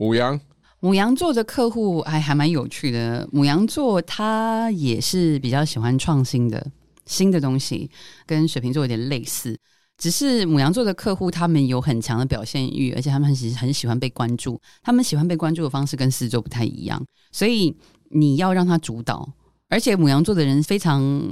[0.00, 0.40] 母羊，
[0.80, 3.28] 母羊座的客户还还蛮有趣的。
[3.30, 6.66] 母羊座他也是比较喜欢创新的
[7.04, 7.90] 新的东西，
[8.24, 9.54] 跟水瓶座有点类似。
[9.98, 14.58] 只是母羊座的客户，他们有很强的表现欲，而且他们很很喜欢被关注。
[14.82, 17.76] 他们喜欢被关注的方式跟狮子座不太一样，所以
[18.08, 19.30] 你要让他主导。
[19.68, 21.22] 而且母羊座的人非常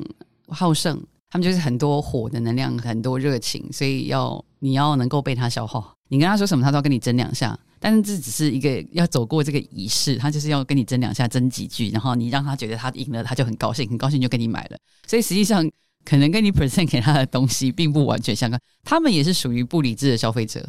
[0.48, 5.94] 好胜，他们就是很多火的能量，很多热情，所以要你要能够被他消耗。
[6.08, 7.58] 你跟他说什么，他都要跟你争两下。
[7.78, 14.78] 但是这只是一个要走过这个仪式，他就是要跟你争两下，争几句，然后你让他觉得他赢了，他就很高兴，很高兴就跟你买了。
[15.06, 15.68] 所以实际上。
[16.04, 20.66] 可能跟你 present 给他的东西并不完全相关，他们也是属于不理智的消费者，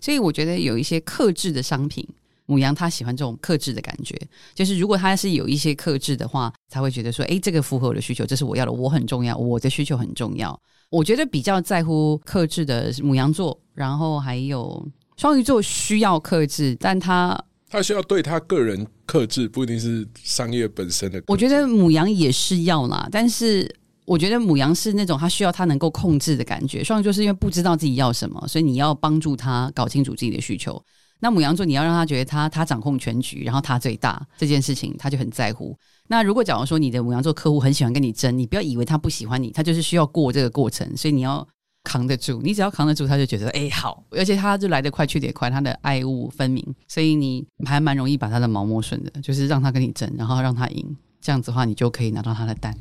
[0.00, 2.04] 所以我觉得有一些克制的商品，
[2.46, 4.16] 母羊他喜欢这种克制的感觉，
[4.54, 10.58] 就是如果他是有一些克制的话，才会觉得说，哎，这个符合我的需求，这是我要的，我很重要，我的需求很重要。
[10.90, 21.22] 我觉得比较在乎克制的母羊座，然后还有双鱼座需要克制，但他他需要对他个人克制，不一定是商业本身的。
[21.28, 23.74] 我觉得母羊也是要啦，但是。
[24.04, 30.84] 我觉得母羊是那种他需要他能够控制的感觉，双鱼座是因为不知道自己要什么，所以你要帮助他搞清楚自己的需求。
[31.22, 35.78] 那母羊座你要让他觉得他他掌控全局，然后他最大这件事情他就很在乎。
[36.08, 41.46] 那如果假如说你的母羊座客户很喜欢跟你争，你不要以为他不喜欢你，他就是需要过这个过程，所以你要
[41.84, 42.40] 扛得住。
[42.42, 52.76] 你只要扛得住，他就觉得哎好，而且他就来得快去得快，他的爱物分明，所以你还蛮容易把他的毛摸顺的，就是让他跟你争，然后让他赢，这样子的话你就可以拿到他的单。